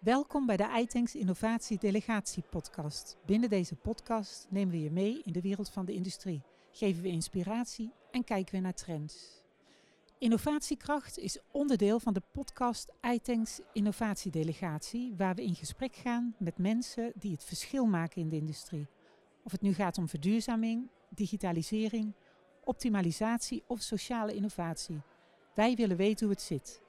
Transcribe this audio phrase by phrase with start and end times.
[0.00, 3.16] Welkom bij de iTanks Innovatie Delegatie Podcast.
[3.26, 7.08] Binnen deze podcast nemen we je mee in de wereld van de industrie, geven we
[7.08, 9.42] inspiratie en kijken we naar trends.
[10.18, 16.58] Innovatiekracht is onderdeel van de podcast iTanks Innovatie Delegatie, waar we in gesprek gaan met
[16.58, 18.86] mensen die het verschil maken in de industrie.
[19.44, 22.12] Of het nu gaat om verduurzaming, digitalisering,
[22.64, 25.00] optimalisatie of sociale innovatie.
[25.54, 26.82] Wij willen weten hoe het zit.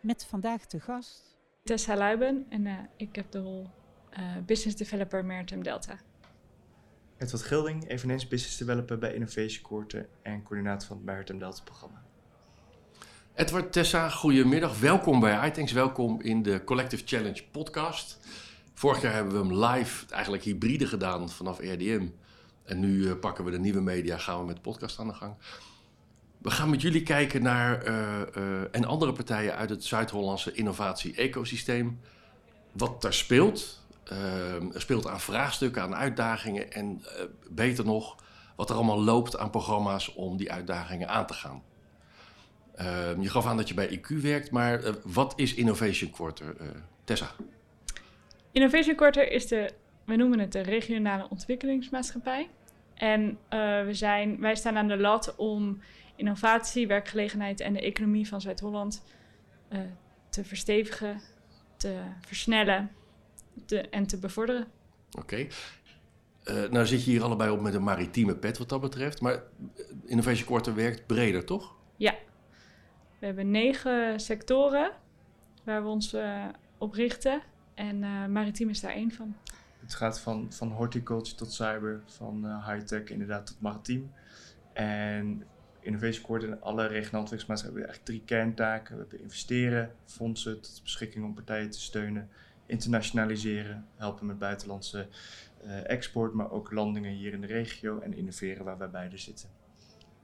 [0.00, 1.37] Met vandaag te gast
[1.68, 3.70] Tessa Luiben en uh, ik heb de rol
[4.18, 5.98] uh, Business Developer Maritime Delta.
[7.18, 12.02] Edward Gilding, eveneens Business Developer bij Innovation Courten en coördinator van het Maritime Delta programma.
[13.34, 14.80] Edward, Tessa, goedemiddag.
[14.80, 15.72] Welkom bij iTanks.
[15.72, 18.18] Welkom in de Collective Challenge podcast.
[18.74, 22.08] Vorig jaar hebben we hem live, eigenlijk hybride gedaan vanaf RDM.
[22.64, 25.14] En nu uh, pakken we de nieuwe media, gaan we met de podcast aan de
[25.14, 25.34] gang.
[26.38, 32.00] We gaan met jullie kijken naar uh, uh, en andere partijen uit het Zuid-Hollandse innovatie-ecosysteem.
[32.72, 33.86] Wat daar speelt.
[34.12, 37.02] Uh, er speelt aan vraagstukken, aan uitdagingen en
[37.50, 38.16] beter nog,
[38.56, 41.62] wat er allemaal loopt aan programma's om die uitdagingen aan te gaan.
[42.74, 46.56] Ehm, je gaf aan dat je bij IQ werkt, maar wat is Innovation Quarter?
[47.04, 47.30] Tessa?
[48.52, 49.70] Innovation Quarter is de,
[50.04, 52.48] we noemen het de regionale ontwikkelingsmaatschappij.
[52.94, 53.38] En
[53.86, 55.80] we zijn, wij staan aan de lat om
[56.18, 59.04] innovatie, werkgelegenheid en de economie van Zuid-Holland
[59.72, 59.80] uh,
[60.28, 61.20] te verstevigen,
[61.76, 62.90] te versnellen
[63.66, 64.66] te, en te bevorderen.
[65.10, 65.18] Oké.
[65.18, 65.50] Okay.
[66.44, 69.42] Uh, nou zit je hier allebei op met een maritieme pet wat dat betreft, maar
[70.04, 71.74] Innovation Quarter werkt breder, toch?
[71.96, 72.14] Ja.
[73.18, 74.92] We hebben negen sectoren
[75.64, 76.44] waar we ons uh,
[76.78, 77.42] op richten
[77.74, 77.98] en
[78.32, 79.36] maritiem is daar één van.
[79.80, 84.12] Het gaat van, van horticulture tot cyber, van high-tech inderdaad tot maritiem.
[84.72, 85.44] En
[85.88, 88.94] Innovation Court en alle regionale ontwikkelingsmaatschappijen hebben eigenlijk drie kerntaken.
[88.94, 92.28] We hebben investeren, fondsen tot beschikking om partijen te steunen,
[92.66, 95.08] internationaliseren, helpen met buitenlandse
[95.64, 99.48] uh, export, maar ook landingen hier in de regio en innoveren waar wij beide zitten.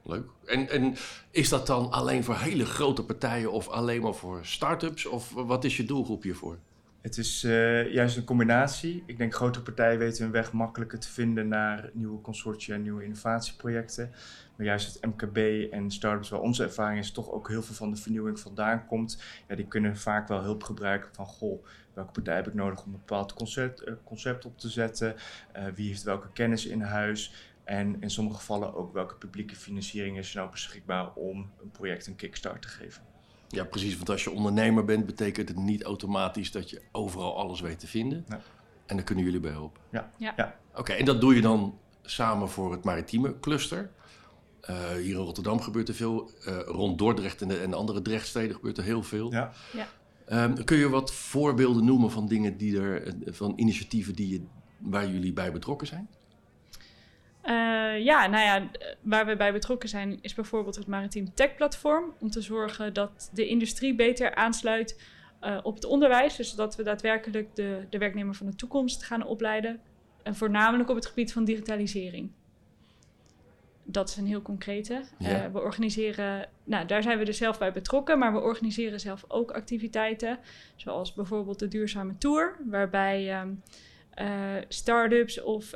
[0.02, 0.30] Leuk.
[0.44, 0.94] En, en
[1.30, 5.06] is dat dan alleen voor hele grote partijen of alleen maar voor start-ups?
[5.06, 6.58] Of wat is je doelgroep hiervoor?
[7.04, 9.02] Het is uh, juist een combinatie.
[9.06, 13.04] Ik denk grotere partijen weten hun weg makkelijker te vinden naar nieuwe consortia en nieuwe
[13.04, 14.10] innovatieprojecten.
[14.56, 15.36] Maar juist het MKB
[15.72, 19.22] en startups, waar onze ervaring is, toch ook heel veel van de vernieuwing vandaan komt.
[19.48, 22.92] Ja, die kunnen vaak wel hulp gebruiken van, goh, welke partij heb ik nodig om
[22.92, 25.14] een bepaald concept, uh, concept op te zetten?
[25.56, 27.52] Uh, wie heeft welke kennis in huis?
[27.64, 32.16] En in sommige gevallen ook welke publieke financiering is nou beschikbaar om een project een
[32.16, 33.13] kickstart te geven.
[33.54, 33.96] Ja, precies.
[33.96, 37.86] Want als je ondernemer bent, betekent het niet automatisch dat je overal alles weet te
[37.86, 38.24] vinden.
[38.28, 38.40] Ja.
[38.86, 39.80] En daar kunnen jullie bij helpen.
[39.90, 40.10] Ja.
[40.16, 40.32] ja.
[40.36, 40.56] ja.
[40.74, 43.90] Oké, en dat doe je dan samen voor het maritieme cluster.
[44.70, 46.30] Uh, hier in Rotterdam gebeurt er veel.
[46.48, 49.32] Uh, rond Dordrecht en de, en andere Drechtsteden gebeurt er heel veel.
[49.32, 49.52] Ja.
[49.72, 49.86] ja.
[50.44, 54.42] Um, kun je wat voorbeelden noemen van dingen die er, van initiatieven die je,
[54.78, 56.08] waar jullie bij betrokken zijn?
[57.44, 58.70] Uh, ja, nou ja,
[59.04, 62.14] waar we bij betrokken zijn is bijvoorbeeld het Maritiem Tech Platform.
[62.20, 65.00] Om te zorgen dat de industrie beter aansluit
[65.42, 66.36] uh, op het onderwijs.
[66.36, 69.80] Dus dat we daadwerkelijk de, de werknemer van de toekomst gaan opleiden.
[70.22, 72.30] En voornamelijk op het gebied van digitalisering.
[73.82, 75.02] Dat is een heel concrete.
[75.18, 75.46] Ja.
[75.46, 79.24] Uh, we organiseren, nou daar zijn we dus zelf bij betrokken, maar we organiseren zelf
[79.28, 80.38] ook activiteiten.
[80.76, 83.40] Zoals bijvoorbeeld de Duurzame Tour, waarbij.
[83.40, 83.62] Um,
[84.20, 85.74] uh, start-ups of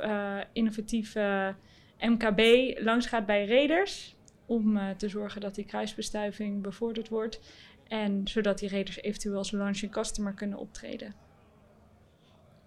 [0.53, 1.55] innovatieve
[1.99, 2.41] MKB
[2.79, 4.15] langsgaat bij reders.
[4.45, 7.39] Om uh, te zorgen dat die kruisbestuiving bevorderd wordt.
[7.87, 11.15] En zodat die reders eventueel als launching customer kunnen optreden.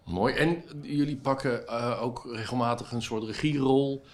[0.05, 0.33] Mooi.
[0.33, 1.67] En jullie pakken
[1.99, 4.05] ook regelmatig een soort regierol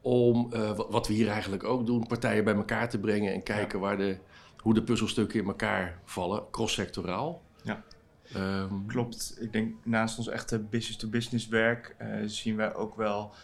[0.00, 0.50] om,
[0.88, 3.84] wat we hier eigenlijk ook doen, partijen bij elkaar te brengen en kijken ja.
[3.84, 4.18] waar de,
[4.56, 7.42] hoe de puzzelstukken in elkaar vallen, cross-sectoraal.
[7.62, 7.84] Ja.
[8.36, 9.36] Um, Klopt.
[9.40, 13.34] Ik denk naast ons echte business-to-business werk uh, zien wij ook wel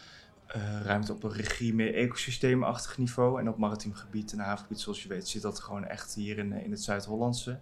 [0.55, 3.39] uh, ruimte op een regie meer ecosysteemachtig niveau.
[3.39, 6.53] En op maritiem gebied en havengebied, zoals je weet, zit dat gewoon echt hier in,
[6.53, 7.59] in het Zuid-Hollandse.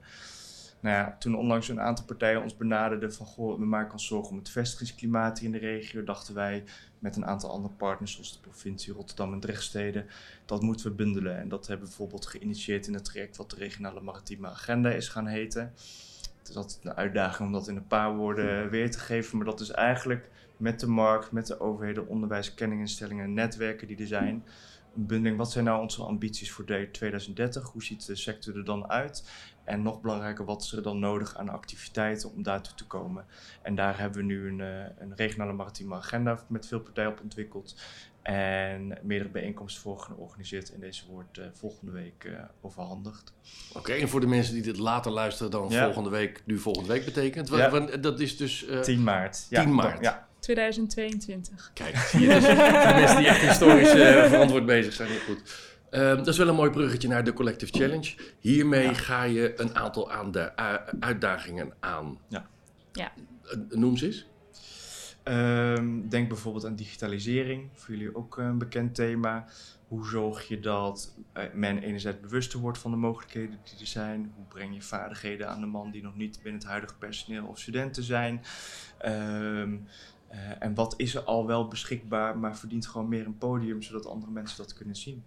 [0.84, 4.32] Nou ja, toen onlangs een aantal partijen ons benaderden van goh, we maken ons zorgen
[4.32, 6.64] om het vestigingsklimaat hier in de regio, dachten wij
[7.00, 10.06] met een aantal andere partners zoals de provincie Rotterdam en Drechtsteden,
[10.46, 11.38] dat moeten we bundelen.
[11.38, 15.08] En dat hebben we bijvoorbeeld geïnitieerd in het traject wat de regionale maritieme agenda is
[15.08, 15.74] gaan heten.
[16.40, 19.38] Het is altijd een uitdaging om dat in een paar woorden weer te geven.
[19.38, 20.30] Maar dat is eigenlijk
[20.64, 24.44] met de markt, met de overheden, onderwijs, kenninginstellingen, netwerken die er zijn.
[24.96, 27.72] Een bundeling, wat zijn nou onze ambities voor 2030?
[27.72, 29.30] Hoe ziet de sector er dan uit?
[29.64, 33.26] En nog belangrijker, wat is er dan nodig aan activiteiten om daartoe te komen?
[33.62, 34.60] En daar hebben we nu een,
[34.98, 37.76] een regionale maritieme agenda met veel partijen op ontwikkeld.
[38.22, 43.34] En meerdere bijeenkomsten voor georganiseerd en deze wordt uh, volgende week uh, overhandigd.
[43.74, 45.84] Oké, en voor de mensen die dit later luisteren dan ja.
[45.84, 47.80] volgende week, nu volgende week betekent, Ja.
[47.98, 48.68] dat is dus...
[48.68, 49.46] Uh, 10 maart.
[49.50, 50.04] 10 maart.
[50.04, 50.28] Ja.
[50.44, 51.72] 2022.
[51.74, 53.90] Kijk, zie je dus, de mensen die echt historisch
[54.30, 55.72] verantwoord bezig zijn, heel goed.
[55.92, 58.16] Uh, dat is wel een mooi bruggetje naar de Collective Challenge.
[58.40, 58.94] Hiermee ja.
[58.94, 60.56] ga je een aantal aan de,
[61.00, 62.18] uitdagingen aan.
[62.28, 62.48] Ja.
[62.92, 63.12] ja.
[63.70, 64.28] noem ze eens.
[65.24, 69.46] Um, denk bijvoorbeeld aan digitalisering, voor jullie ook een bekend thema.
[69.88, 71.16] Hoe zorg je dat
[71.54, 74.32] men enerzijds bewuster wordt van de mogelijkheden die er zijn?
[74.36, 77.60] Hoe breng je vaardigheden aan de man die nog niet binnen het huidige personeel of
[77.60, 78.42] studenten zijn?
[79.06, 79.80] Um, uh,
[80.60, 84.32] en wat is er al wel beschikbaar, maar verdient gewoon meer een podium zodat andere
[84.32, 85.24] mensen dat kunnen zien?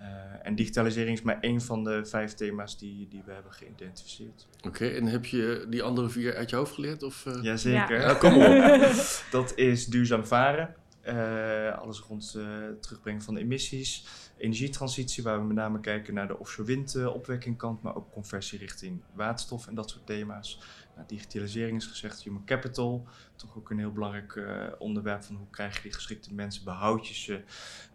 [0.00, 0.06] Uh,
[0.42, 4.46] en digitalisering is maar één van de vijf thema's die, die we hebben geïdentificeerd.
[4.56, 7.02] Oké, okay, en heb je die andere vier uit je hoofd geleerd?
[7.02, 7.42] Of, uh...
[7.42, 8.00] Jazeker.
[8.00, 8.14] Ja.
[8.14, 8.82] kom op.
[9.30, 10.74] dat is duurzaam varen.
[11.06, 14.06] Uh, alles rond het terugbrengen van de emissies.
[14.36, 19.66] Energietransitie, waar we met name kijken naar de offshore windopwekkingkant, maar ook conversie richting waterstof
[19.66, 20.60] en dat soort thema's.
[20.98, 23.06] Nou, digitalisering is gezegd, human capital,
[23.36, 27.08] toch ook een heel belangrijk uh, onderwerp van hoe krijg je die geschikte mensen, behoud
[27.08, 27.42] je ze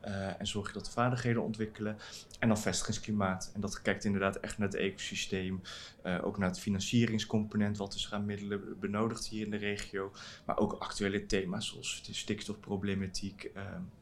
[0.05, 1.97] uh, en zorg je dat de vaardigheden ontwikkelen.
[2.39, 3.51] En dan vestigingsklimaat.
[3.53, 5.61] En dat kijkt inderdaad echt naar het ecosysteem,
[6.21, 10.11] ook naar het financieringscomponent, wat is er aan middelen benodigd hier in de regio,
[10.45, 13.51] maar ook actuele thema's zoals de stikstofproblematiek.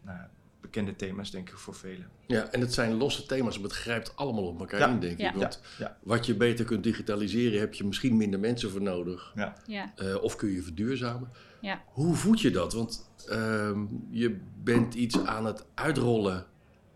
[0.01, 0.19] nou,
[0.61, 2.09] bekende thema's, denk ik, voor velen.
[2.27, 4.89] Ja, en het zijn losse thema's, maar het grijpt allemaal op elkaar ja.
[4.89, 5.29] in, denk ja.
[5.29, 5.35] ik.
[5.35, 5.85] Want ja.
[5.85, 5.97] Ja.
[6.03, 9.31] wat je beter kunt digitaliseren, heb je misschien minder mensen voor nodig.
[9.35, 9.55] Ja.
[9.65, 9.93] Ja.
[9.97, 11.29] Uh, of kun je verduurzamen.
[11.61, 11.83] Ja.
[11.85, 12.73] Hoe voed je dat?
[12.73, 13.79] Want uh,
[14.09, 16.45] je bent iets aan het uitrollen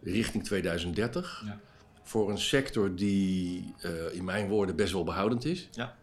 [0.02, 1.44] richting 2030.
[1.46, 1.60] Ja.
[2.04, 5.70] Voor een sector die, uh, in mijn woorden, best wel behoudend is.
[5.72, 5.96] Ja.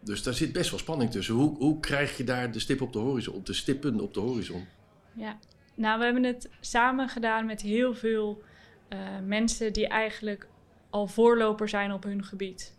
[0.00, 1.34] Dus daar zit best wel spanning tussen.
[1.34, 4.66] Hoe, hoe krijg je daar de stip op de horizon, de stippen op de horizon?
[5.12, 5.38] Ja,
[5.74, 8.42] nou, we hebben het samen gedaan met heel veel
[8.88, 10.48] uh, mensen die eigenlijk
[10.90, 12.76] al voorloper zijn op hun gebied.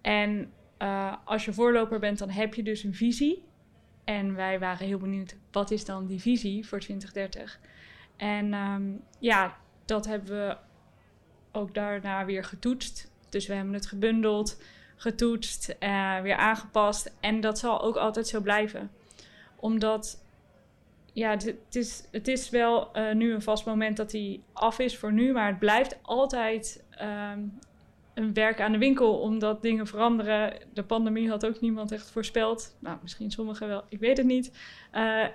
[0.00, 3.44] En uh, als je voorloper bent, dan heb je dus een visie.
[4.04, 7.60] En wij waren heel benieuwd, wat is dan die visie voor 2030?
[8.16, 10.56] En um, ja, dat hebben we
[11.52, 13.12] ook daarna weer getoetst.
[13.28, 14.62] Dus we hebben het gebundeld,
[14.96, 17.14] getoetst, uh, weer aangepast.
[17.20, 18.90] En dat zal ook altijd zo blijven.
[19.56, 20.23] Omdat
[21.14, 24.98] ja, het is, het is wel uh, nu een vast moment dat hij af is
[24.98, 26.84] voor nu, maar het blijft altijd
[27.32, 27.58] um,
[28.14, 30.58] een werk aan de winkel omdat dingen veranderen.
[30.72, 32.76] De pandemie had ook niemand echt voorspeld.
[32.78, 34.52] Nou, misschien sommigen wel, ik weet het niet.
[34.94, 35.26] Uh,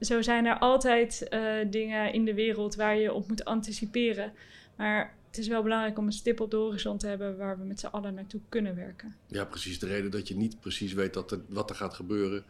[0.00, 4.32] zo zijn er altijd uh, dingen in de wereld waar je op moet anticiperen.
[4.76, 7.64] Maar het is wel belangrijk om een stip op de horizon te hebben waar we
[7.64, 9.14] met z'n allen naartoe kunnen werken.
[9.26, 9.78] Ja, precies.
[9.78, 12.44] De reden dat je niet precies weet wat er gaat gebeuren,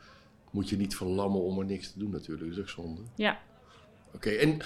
[0.55, 2.49] moet je niet verlammen om er niks te doen natuurlijk.
[2.49, 3.01] Dat is ook zonde.
[3.15, 3.41] Ja.
[4.07, 4.59] Oké, okay, en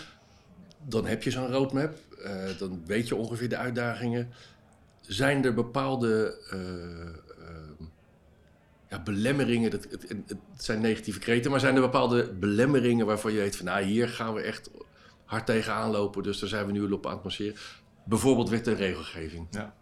[0.85, 1.95] dan heb je zo'n roadmap.
[2.19, 4.33] Uh, dan weet je ongeveer de uitdagingen.
[5.01, 6.61] Zijn er bepaalde uh,
[7.41, 7.87] uh,
[8.89, 9.71] ja, belemmeringen?
[9.71, 13.67] Dat, het, het, zijn negatieve kreten, maar zijn er bepaalde belemmeringen waarvan je weet van
[13.67, 14.71] nou, hier gaan we echt
[15.25, 16.23] hard tegenaan lopen.
[16.23, 17.57] Dus daar zijn we nu op aan het masseren.
[18.05, 19.47] Bijvoorbeeld wet en regelgeving.
[19.51, 19.75] Ja.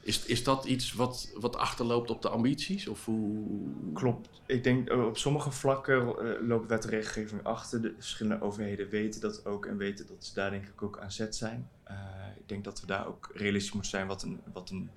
[0.00, 2.88] Is, is dat iets wat, wat achterloopt op de ambities?
[2.88, 3.46] Of hoe...
[3.94, 4.28] Klopt.
[4.46, 7.82] Ik denk uh, op sommige vlakken uh, loopt wet achter.
[7.82, 11.12] De verschillende overheden weten dat ook en weten dat ze daar denk ik ook aan
[11.12, 11.68] zet zijn.
[11.90, 11.96] Uh,
[12.36, 14.90] ik denk dat we daar ook realistisch moeten zijn wat een, wat een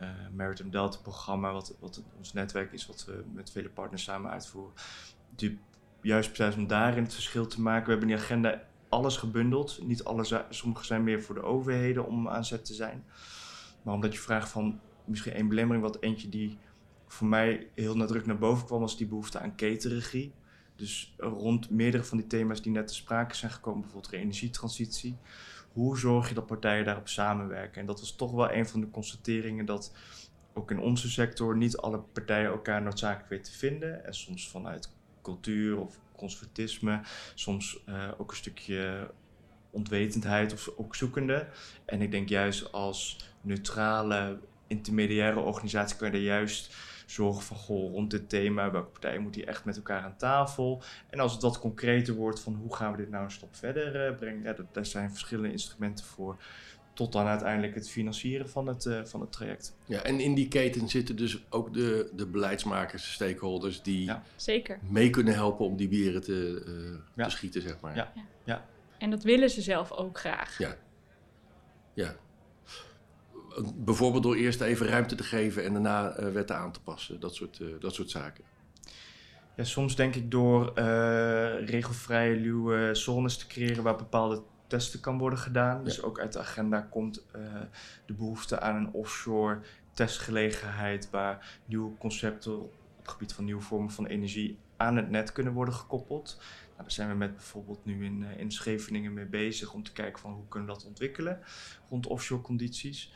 [0.00, 4.30] uh, Maritime Delta programma, wat, wat ons netwerk is, wat we met vele partners samen
[4.30, 4.72] uitvoeren.
[6.00, 7.84] Juist precies om daarin het verschil te maken.
[7.84, 8.62] We hebben die agenda
[8.96, 9.78] alles gebundeld.
[9.82, 13.04] Niet alle, sommige zijn meer voor de overheden om aan zet te zijn.
[13.82, 16.58] Maar omdat je vraagt van misschien één belemmering, wat eentje die
[17.06, 20.32] voor mij heel nadrukkelijk naar boven kwam, was die behoefte aan ketenregie.
[20.76, 25.16] Dus rond meerdere van die thema's die net te sprake zijn gekomen, bijvoorbeeld energietransitie.
[25.72, 27.80] Hoe zorg je dat partijen daarop samenwerken?
[27.80, 29.92] En dat was toch wel een van de constateringen dat
[30.54, 34.04] ook in onze sector niet alle partijen elkaar noodzakelijk weten te vinden.
[34.04, 37.00] En soms vanuit cultuur of conservatisme,
[37.34, 39.10] soms uh, ook een stukje
[39.70, 41.46] ontwetendheid of ook zoekende.
[41.84, 46.74] En ik denk juist als neutrale intermediaire organisatie kan je er juist
[47.06, 50.82] zorgen van goh, rond dit thema, welke partijen moeten hier echt met elkaar aan tafel.
[51.10, 54.10] En als het wat concreter wordt van hoe gaan we dit nou een stap verder
[54.10, 56.36] uh, brengen, ja, daar zijn verschillende instrumenten voor.
[56.96, 59.76] Tot dan uiteindelijk het financieren van het, uh, van het traject.
[59.84, 64.22] Ja, en in die keten zitten dus ook de, de beleidsmakers, de stakeholders, die ja.
[64.36, 64.78] Zeker.
[64.88, 67.24] mee kunnen helpen om die bieren te, uh, ja.
[67.24, 67.96] te schieten, zeg maar.
[67.96, 68.12] Ja.
[68.44, 68.66] ja.
[68.98, 70.58] En dat willen ze zelf ook graag.
[70.58, 70.76] Ja.
[71.94, 72.16] Ja.
[73.74, 77.20] Bijvoorbeeld door eerst even ruimte te geven en daarna uh, wetten aan te passen.
[77.20, 78.44] Dat soort, uh, dat soort zaken.
[79.56, 85.18] Ja, soms denk ik door uh, regelvrije luwe zones te creëren waar bepaalde testen kan
[85.18, 85.84] worden gedaan.
[85.84, 87.42] Dus ook uit de agenda komt uh,
[88.06, 89.60] de behoefte aan een offshore
[89.92, 95.32] testgelegenheid waar nieuwe concepten op het gebied van nieuwe vormen van energie aan het net
[95.32, 96.36] kunnen worden gekoppeld.
[96.76, 99.92] Nou, daar zijn we met bijvoorbeeld nu in, uh, in Scheveningen mee bezig om te
[99.92, 101.40] kijken van hoe kunnen we dat ontwikkelen
[101.88, 103.12] rond offshore condities.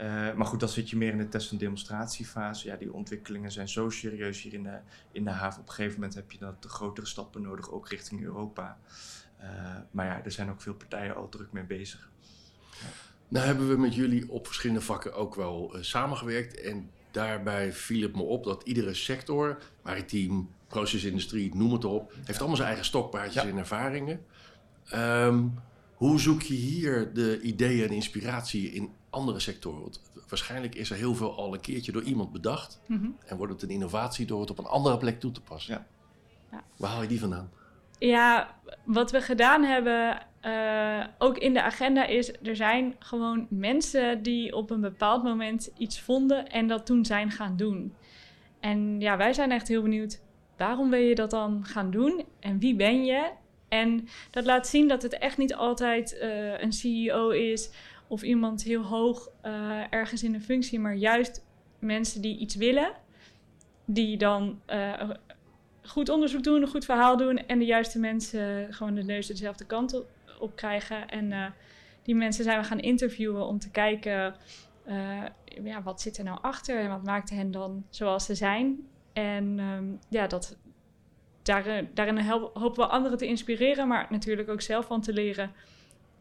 [0.00, 2.66] Uh, maar goed, dan zit je meer in de test- en demonstratiefase.
[2.66, 4.78] Ja, die ontwikkelingen zijn zo serieus hier in de,
[5.12, 5.60] in de haven.
[5.60, 8.78] Op een gegeven moment heb je dat de grotere stappen nodig, ook richting Europa.
[9.42, 12.10] Uh, maar ja, er zijn ook veel partijen al druk mee bezig.
[13.28, 16.60] Nou hebben we met jullie op verschillende vakken ook wel uh, samengewerkt.
[16.60, 22.38] En daarbij viel het me op dat iedere sector, maritiem, procesindustrie, noem het op, heeft
[22.38, 23.48] allemaal zijn eigen stokpaardjes ja.
[23.48, 24.24] en ervaringen.
[24.94, 25.54] Um,
[25.94, 29.80] hoe zoek je hier de ideeën en inspiratie in andere sectoren?
[29.80, 32.80] Want waarschijnlijk is er heel veel al een keertje door iemand bedacht.
[32.86, 33.16] Mm -hmm.
[33.26, 35.74] En wordt het een innovatie door het op een andere plek toe te passen.
[35.74, 35.86] Ja.
[36.50, 36.64] Ja.
[36.76, 37.50] Waar haal je die vandaan?
[37.98, 44.22] Ja, wat we gedaan hebben, uh, ook in de agenda, is er zijn gewoon mensen
[44.22, 47.94] die op een bepaald moment iets vonden en dat toen zijn gaan doen.
[48.60, 50.20] En ja, wij zijn echt heel benieuwd,
[50.56, 52.24] waarom wil je dat dan gaan doen?
[52.40, 53.30] En wie ben je?
[53.68, 57.70] En dat laat zien dat het echt niet altijd uh, een CEO is
[58.06, 61.44] of iemand heel hoog uh, ergens in een functie, maar juist
[61.78, 62.92] mensen die iets willen,
[63.84, 64.60] die dan
[65.88, 69.64] goed onderzoek doen, een goed verhaal doen en de juiste mensen gewoon de neus dezelfde
[69.64, 70.02] kant
[70.38, 71.08] op krijgen.
[71.08, 71.54] En
[72.02, 74.34] die mensen zijn we gaan interviewen om te kijken,
[75.62, 78.88] ja, wat zit er nou achter en wat maakt hen dan zoals ze zijn.
[79.12, 80.58] En um, ja, dat,
[81.42, 82.20] daarin, daarin
[82.52, 85.52] hopen we anderen te inspireren, maar natuurlijk ook zelf van te leren.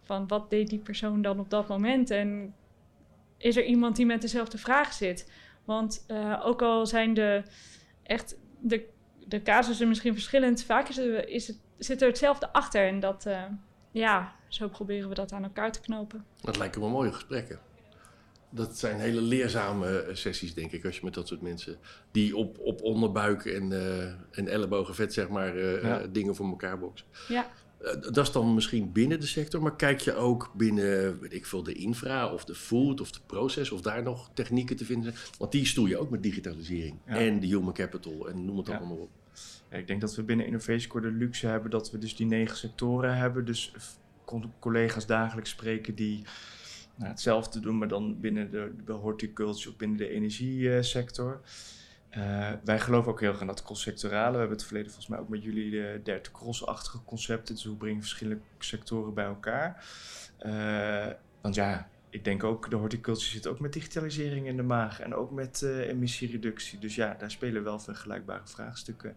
[0.01, 2.09] Van wat deed die persoon dan op dat moment?
[2.09, 2.55] En
[3.37, 5.31] is er iemand die met dezelfde vraag zit?
[5.65, 6.05] Want
[6.43, 7.43] ook al zijn de,
[8.03, 8.85] echt de,
[9.27, 12.87] de casussen misschien verschillend, vaak is, er, is het, zit er hetzelfde achter.
[12.87, 13.43] En dat, uh,
[13.91, 16.25] ja, zo proberen we dat aan elkaar te knopen.
[16.41, 17.59] Dat lijken me mooie gesprekken.
[18.49, 21.77] Dat zijn hele leerzame sessies, denk ik, als je met dat soort mensen...
[22.11, 26.01] die op, op onderbuik en, uh, en ellebogen vet, zeg maar, uh, ja.
[26.01, 27.07] uh, dingen voor elkaar boksen.
[27.27, 27.47] Ja.
[28.01, 31.63] dat is dan misschien binnen de sector, maar kijk je ook binnen, weet ik veel,
[31.63, 33.71] de infra of de food of de proces...
[33.71, 35.25] of daar nog technieken te vinden zijn?
[35.37, 37.15] Want die stoeien ook met digitalisering ja.
[37.15, 38.77] en de human capital en noem het ja.
[38.77, 39.09] allemaal op.
[39.69, 42.57] Ik denk dat we binnen Innovation Core de luxe hebben dat we dus die negen
[42.57, 43.45] sectoren hebben.
[43.45, 43.73] Dus
[44.59, 46.25] collega's dagelijks spreken die
[46.95, 51.41] nou, hetzelfde doen, maar dan binnen de, de horticulture of binnen de energiesector.
[52.17, 54.31] Uh, wij geloven ook heel erg aan dat cross-sectorale.
[54.31, 57.55] We hebben het verleden volgens mij ook met jullie de derde cross-achtige concepten.
[57.55, 59.85] Dus hoe brengen verschillende sectoren bij elkaar?
[60.45, 61.07] Uh,
[61.41, 65.15] want ja, ik denk ook, de horticulture zit ook met digitalisering in de maag en
[65.15, 66.79] ook met uh, emissiereductie.
[66.79, 69.15] Dus ja, daar spelen wel vergelijkbare vraagstukken.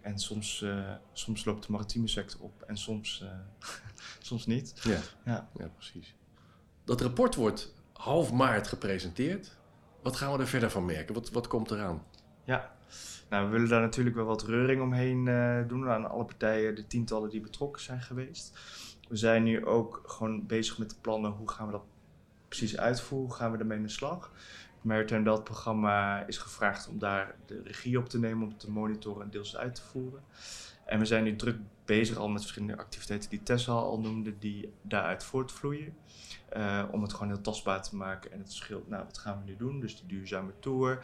[0.00, 0.64] En soms,
[1.12, 3.24] soms loopt de maritieme sector op en soms,
[4.18, 4.80] soms niet.
[4.82, 5.48] Ja, ja.
[5.58, 6.14] ja precies.
[6.84, 9.56] Dat rapport wordt half maart gepresenteerd.
[10.02, 11.14] Wat gaan we er verder van merken?
[11.14, 12.02] Wat, wat komt eraan?
[12.44, 12.72] Ja,
[13.30, 15.24] nou, we willen daar natuurlijk wel wat reuring omheen
[15.68, 18.52] doen aan alle partijen, de tientallen die betrokken zijn geweest.
[19.08, 21.84] We zijn nu ook gewoon bezig met de plannen, hoe gaan we dat
[22.56, 24.30] precies uitvoeren, hoe gaan we ermee in de slag.
[24.80, 29.22] Maritime Belt programma is gevraagd om daar de regie op te nemen, om te monitoren
[29.22, 30.22] en deels uit te voeren.
[30.84, 34.72] En we zijn nu druk bezig al met verschillende activiteiten die Tessa al noemde, die
[34.82, 35.96] daaruit voortvloeien.
[36.56, 39.50] Uh, om het gewoon heel tastbaar te maken en het verschil, nou wat gaan we
[39.50, 39.80] nu doen?
[39.80, 40.98] Dus die duurzame tour.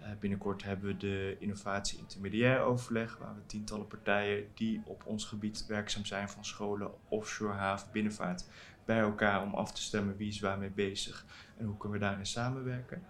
[0.00, 5.24] Uh, binnenkort hebben we de innovatie intermediair overleg, waar we tientallen partijen die op ons
[5.24, 8.44] gebied werkzaam zijn, van scholen, offshore haven, binnenvaart,
[8.86, 11.26] bij elkaar om af te stemmen wie is waarmee bezig
[11.56, 13.02] en hoe kunnen we daarin samenwerken.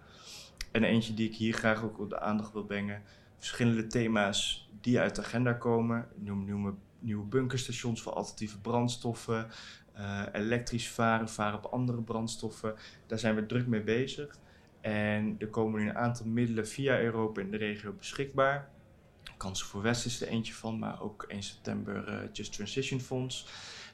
[0.71, 3.01] En eentje die ik hier graag ook op de aandacht wil brengen,
[3.37, 6.07] verschillende thema's die uit de agenda komen.
[6.15, 9.47] Noem, nieuwe bunkerstations voor alternatieve brandstoffen,
[9.97, 12.75] uh, elektrisch varen, varen op andere brandstoffen.
[13.05, 14.37] Daar zijn we druk mee bezig.
[14.81, 18.69] En er komen nu een aantal middelen via Europa in de regio beschikbaar.
[19.37, 23.47] Kansen voor West is er eentje van, maar ook 1 september uh, Just Transition Fonds.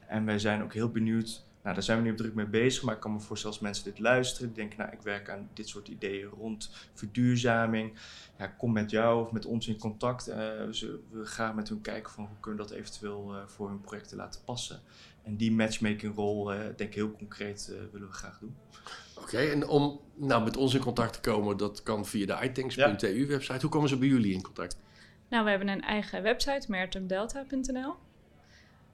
[0.08, 2.96] En wij zijn ook heel benieuwd nou, daar zijn we nu druk mee bezig, maar
[2.96, 5.68] ik kan me voorstellen als mensen dit luisteren, die denken, nou, ik werk aan dit
[5.68, 7.94] soort ideeën rond verduurzaming.
[8.38, 10.30] Ja, kom met jou of met ons in contact.
[10.30, 13.70] Uh, we willen graag met hun kijken van hoe kunnen we dat eventueel uh, voor
[13.70, 14.82] hun projecten laten passen.
[15.24, 18.56] En die matchmaking rol, uh, denk ik heel concreet, willen we graag doen.
[19.16, 22.46] Oké, okay, en om nou, met ons in contact te komen, dat kan via de
[22.46, 23.28] itanks.eu ja.
[23.28, 23.62] website.
[23.62, 24.78] Hoe komen ze bij jullie in contact?
[25.30, 27.96] Nou, we hebben een eigen website, meritumdelta.nl.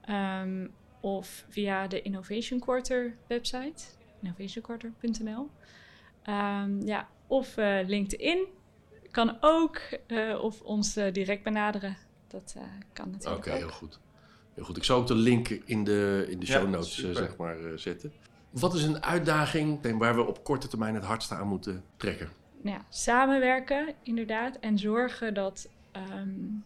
[0.08, 3.84] Um, of via de Innovation Quarter website,
[4.22, 5.50] innovationquarter.nl.
[6.28, 8.46] Um, ja, of uh, LinkedIn
[9.10, 11.96] kan ook, uh, of ons uh, direct benaderen.
[12.28, 13.98] Dat uh, kan natuurlijk Oké, heel goed.
[14.54, 14.76] Heel goed.
[14.76, 18.12] Ik zal ook de link in de, in de show notes zeg maar, zetten.
[18.50, 22.28] Wat is een uitdaging waar we op korte termijn het hardste aan moeten trekken?
[22.62, 26.64] Nou ja, samenwerken inderdaad en zorgen dat, um,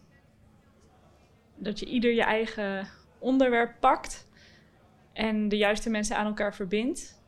[1.55, 2.87] dat je ieder je eigen
[3.19, 4.27] onderwerp pakt
[5.13, 7.23] en de juiste mensen aan elkaar verbindt.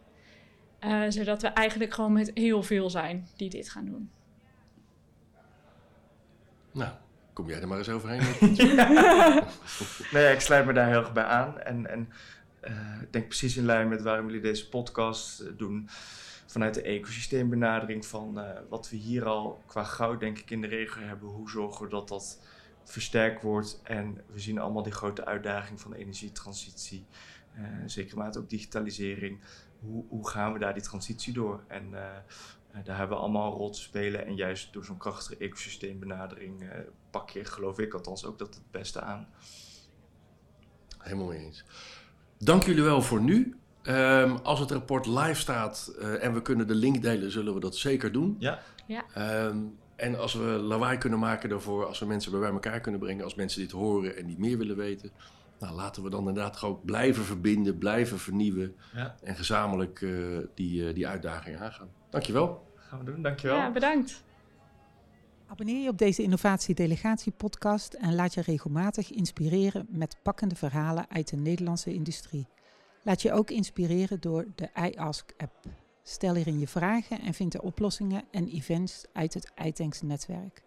[0.80, 4.12] Uh, zodat we eigenlijk gewoon met heel veel zijn die dit gaan doen.
[6.72, 6.92] Nou,
[7.34, 8.22] kom jij er maar eens overheen.
[10.14, 11.60] nee, ik sluit me daar heel erg bij aan.
[11.60, 12.10] En, en
[12.64, 15.90] uh, ik denk precies in lijn met waarom jullie deze podcast uh, doen.
[16.46, 20.68] Vanuit de ecosysteembenadering van uh, wat we hier al qua goud denk ik in de
[20.68, 21.30] regio hebben.
[21.30, 22.40] Hoe zorgen we dat dat
[22.88, 23.80] versterkt wordt.
[23.84, 27.06] En we zien allemaal die grote uitdaging van de energietransitie.
[27.86, 29.40] zeker mate ook digitalisering.
[29.80, 31.64] Hoe, hoe, gaan we daar die transitie door?
[31.68, 31.92] En
[32.84, 34.26] daar hebben we allemaal een rol te spelen.
[34.26, 36.70] En juist door zo'n krachtige ecosysteembenadering
[37.10, 39.28] pak je, geloof ik althans, ook dat het beste aan.
[40.98, 41.64] Helemaal mee eens.
[42.38, 43.58] Dank jullie wel voor nu.
[43.84, 47.60] Um, als het rapport live staat uh, en we kunnen de link delen, zullen we
[47.60, 48.36] dat zeker doen.
[48.40, 48.60] Ja.
[48.88, 49.46] ja.
[49.46, 53.24] Um, en als we lawaai kunnen maken daarvoor, als we mensen bij elkaar kunnen brengen,
[53.24, 55.12] als mensen dit horen en niet meer willen weten,
[55.60, 59.16] nou, laten we dan inderdaad ook blijven verbinden, blijven vernieuwen ja.
[59.24, 61.90] en gezamenlijk uh, die, uh, die uitdaging aangaan.
[62.10, 62.66] Dankjewel.
[62.76, 63.58] Gaan we doen, dankjewel.
[63.58, 64.24] Ja, bedankt.
[65.48, 71.06] Abonneer je op deze Innovatie Delegatie podcast en laat je regelmatig inspireren met pakkende verhalen
[71.10, 72.48] uit de Nederlandse industrie.
[73.04, 75.54] Laat je ook inspireren door de iAsk app.
[76.10, 80.64] Stel hierin je vragen en vind de oplossingen en events uit het iTanks netwerk.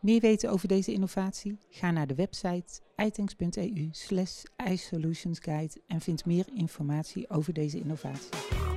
[0.00, 1.58] Meer weten over deze innovatie?
[1.68, 8.73] Ga naar de website itanks.eu slash iSolutionsguide en vind meer informatie over deze innovatie.